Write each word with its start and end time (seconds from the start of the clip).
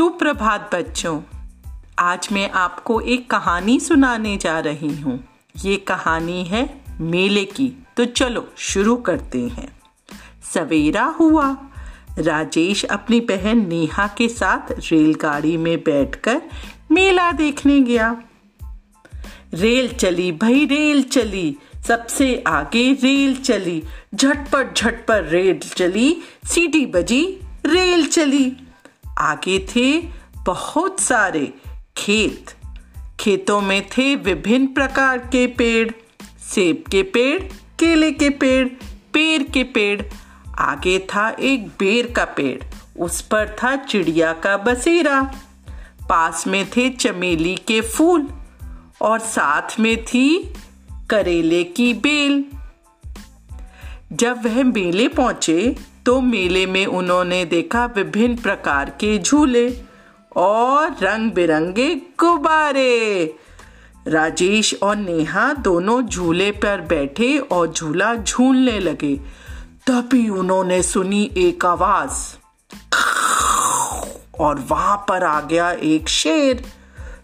सुप्रभात 0.00 0.70
बच्चों। 0.74 1.20
आज 1.98 2.28
मैं 2.32 2.50
आपको 2.50 3.00
एक 3.00 3.30
कहानी 3.30 3.80
सुनाने 3.80 4.36
जा 4.36 4.58
रही 4.58 5.00
हूँ। 5.00 5.24
ये 5.56 5.76
कहानी 5.76 6.44
है 6.44 6.80
मेले 7.00 7.44
की। 7.44 7.86
तो 7.96 8.04
चलो 8.04 8.52
शुरू 8.56 8.96
करते 8.96 9.38
हैं। 9.38 9.80
सवेरा 10.54 11.04
हुआ। 11.04 11.56
राजेश 12.18 12.84
अपनी 12.84 13.20
बहन 13.20 13.68
नेहा 13.68 14.06
के 14.06 14.28
साथ 14.28 14.72
रेलगाड़ी 14.72 15.56
में 15.56 15.78
बैठकर 15.78 16.42
मेला 16.90 17.32
देखने 17.32 17.80
गया। 17.80 18.22
रेल 19.54 19.88
चली, 19.88 20.32
भाई 20.32 20.66
रेल 20.66 21.02
चली, 21.02 21.56
सबसे 21.88 22.44
आगे 22.46 22.92
रेल 22.92 23.36
चली, 23.36 23.82
झटपट 24.14 24.76
झटपट 24.76 25.26
रेल 25.28 25.58
चली, 25.58 26.22
सीटी 26.44 26.86
बजी, 26.86 27.40
रेल 27.66 28.06
चली। 28.06 28.56
आगे 29.20 29.66
थे 29.76 30.08
बहुत 30.46 31.00
सारे 31.00 31.54
खेत। 31.96 32.46
खेतों 33.20 33.60
में 33.60 33.88
थे 33.88 34.16
विभिन्न 34.16 34.66
प्रकार 34.66 35.18
के 35.18 35.46
पेड़। 35.46 35.92
सेब 36.40 36.84
के 36.90 37.02
पेड़, 37.02 37.42
केले 37.78 38.12
के 38.12 38.30
पेड़ 38.30 38.68
पेड़ 39.12 39.42
के 39.42 39.64
पेड़। 39.64 40.02
आगे 40.58 40.98
था 40.98 41.36
एक 41.40 41.66
बेर 41.66 42.12
का 42.12 42.24
पेड़। 42.24 42.64
उस 43.00 43.20
पर 43.20 43.56
था 43.62 43.76
चिड़िया 43.76 44.32
का 44.32 44.56
बसेरा। 44.56 45.22
पास 46.08 46.46
में 46.46 46.70
थे 46.70 46.90
चमेली 46.90 47.56
के 47.56 47.80
फूल। 47.80 48.28
और 49.00 49.18
साथ 49.18 49.80
में 49.80 50.04
थी 50.04 50.54
करेले 51.10 51.64
की 51.64 51.94
बेल। 51.94 52.44
जब 54.12 54.44
वह 54.44 54.64
मेले 54.64 55.08
पहुँचे 55.08 55.76
तो 56.10 56.20
मेले 56.20 56.66
में 56.66 56.86
उन्होंने 56.86 57.44
देखा 57.44 57.84
विभिन्न 57.86 58.36
प्रकार 58.36 58.90
के 58.90 59.18
झूले 59.18 59.80
और 60.36 60.96
रंग 61.02 61.32
बिरंगे 61.32 61.94
गुब्बारे। 61.94 63.34
राजेश 64.08 64.74
और 64.82 64.96
नेहा 64.96 65.52
दोनों 65.52 66.02
झूले 66.02 66.50
पर 66.50 66.80
बैठे 66.80 67.38
और 67.38 67.72
झूला 67.72 68.14
झूलने 68.14 68.78
लगे। 68.78 69.16
तभी 69.86 70.28
उन्होंने 70.28 70.82
सुनी 70.82 71.30
एक 71.36 71.64
आवाज़। 71.64 72.36
और 74.40 74.64
वहाँ 74.68 75.04
पर 75.08 75.24
आ 75.24 75.40
गया 75.40 75.70
एक 75.70 76.08
शेर। 76.08 76.64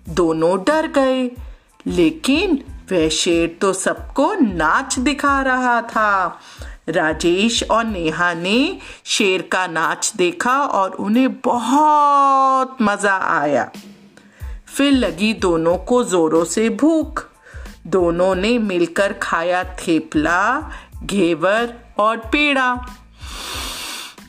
दोनों 0.09 0.59
डर 0.59 0.87
गए, 0.87 1.31
लेकिन 1.87 2.65
वह 2.93 3.09
शेर 3.09 3.59
तो 3.61 3.73
सबको 3.73 4.35
नाच 4.35 4.99
दिखा 4.99 5.43
रहा 5.43 5.83
था। 5.83 6.41
राजेश 6.89 7.63
और 7.71 7.85
नेहा 7.85 8.35
ने 8.35 8.79
शेर 9.05 9.43
का 9.43 9.67
नाच 9.67 10.13
देखा 10.17 10.61
और 10.61 10.91
उन्हें 10.91 11.41
बहुत 11.41 12.77
मज़ा 12.83 13.17
आया। 13.17 13.71
फिर 14.77 14.93
लगी 14.93 15.33
दोनों 15.33 15.79
को 15.79 16.05
जोरों 16.05 16.45
से 16.45 16.69
भूख। 16.69 17.25
दोनों 17.87 18.35
ने 18.35 18.59
मिलकर 18.59 19.13
खाया 19.13 19.65
थेपला, 19.65 20.71
घेवर 21.03 21.75
और 21.99 22.17
पेड़ा। 22.17 22.75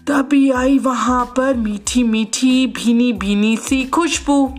तभी 0.08 0.52
आई 0.52 0.80
वहाँ 0.80 1.33
पर 1.38 1.53
मीठी 1.53 2.03
मीठी 2.03 2.67
भीनी 2.67 3.13
भीनी 3.13 3.58
सी 3.58 3.85
खुशबू। 3.85 4.55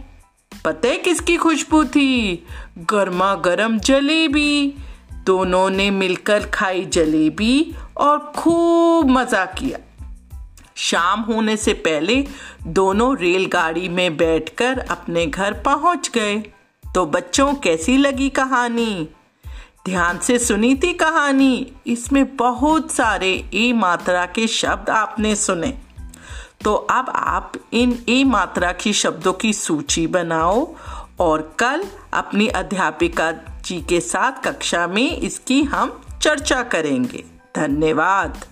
पता 0.65 0.89
है 0.89 0.97
किसकी 0.97 1.37
खुशबू 1.37 1.85
थी? 1.85 2.47
गर्मा 2.79 3.35
गर्म 3.35 3.79
जलेबी। 3.79 4.75
दोनों 5.25 5.71
ने 5.71 5.91
मिलकर 5.91 6.47
खाई 6.47 6.85
जलेबी 6.85 7.75
और 7.97 8.33
खूब 8.37 9.11
मज़ा 9.11 9.45
किया। 9.45 9.79
शाम 10.77 11.21
होने 11.21 11.57
से 11.57 11.73
पहले 11.73 12.27
दोनों 12.67 13.17
रेलगाड़ी 13.17 13.89
में 13.89 14.17
बैठकर 14.17 14.79
अपने 14.79 15.27
घर 15.27 15.53
पहुँच 15.53 16.11
गए। 16.15 16.37
तो 16.95 17.07
बच्चों, 17.07 17.55
कैसी 17.55 17.97
लगी 17.97 18.29
कहानी? 18.29 19.09
ध्यान 19.85 20.19
से 20.19 20.39
सुनी 20.39 20.75
थी 20.75 20.93
कहानी? 20.93 21.73
इसमें 21.87 22.37
बहुत 22.37 22.91
सारे 22.91 23.45
ए 23.55 23.73
मात्रा 23.73 24.27
के 24.27 24.47
शब्द 24.47 24.91
आपने 24.91 25.37
सुने। 25.37 25.79
तो 26.65 26.75
अब 26.75 27.13
आप 27.15 27.53
इन 27.73 28.05
ए 28.09 28.25
मात्रा 28.25 28.73
की 28.73 28.93
शब्दों 28.93 29.33
की 29.33 29.53
सूची 29.53 30.07
बनाओ 30.07 30.75
और 31.21 31.57
कल 31.59 31.85
अपनी 32.13 32.49
अध्यापिका 32.49 33.33
जी 33.69 33.81
के 33.81 34.01
साथ 34.01 34.33
कक्षा 34.45 34.87
में 34.87 35.17
इसकी 35.17 35.63
हम 35.63 36.03
चर्चा 36.23 36.63
करेंगे। 36.63 37.25
धन्यवाद। 37.57 38.45